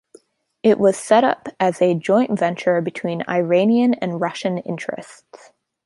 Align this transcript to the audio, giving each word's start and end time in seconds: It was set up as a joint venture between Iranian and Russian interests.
It 0.63 0.79
was 0.79 0.97
set 0.97 1.23
up 1.23 1.47
as 1.59 1.79
a 1.79 1.93
joint 1.93 2.31
venture 2.31 2.81
between 2.81 3.21
Iranian 3.29 3.93
and 3.93 4.19
Russian 4.19 4.57
interests. 4.57 5.51